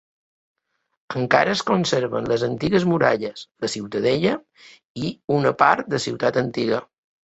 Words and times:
Encara 1.19 1.53
es 1.57 1.61
conserven 1.67 2.31
les 2.33 2.47
antigues 2.49 2.89
muralles, 2.95 3.47
la 3.67 3.73
ciutadella 3.77 4.35
i 5.07 5.17
una 5.41 5.57
part 5.65 5.97
de 5.97 6.03
la 6.03 6.07
ciutat 6.11 6.47
antiga. 6.49 6.87